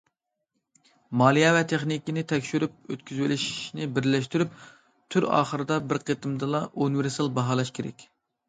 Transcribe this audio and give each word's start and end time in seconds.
مالىيە 1.21 1.51
ۋە 1.55 1.59
تېخنىكىنى 1.71 2.23
تەكشۈرۈپ 2.31 2.89
ئۆتكۈزۈۋېلىشنى 2.95 3.87
بىرلەشتۈرۈپ 3.99 4.57
تۈر 5.17 5.29
ئاخىرىدا 5.37 5.79
بىر 5.93 6.03
قېتىمدىلا 6.09 6.67
ئۇنىۋېرسال 6.73 7.31
باھالاش 7.39 7.73
كېرەك. 7.81 8.09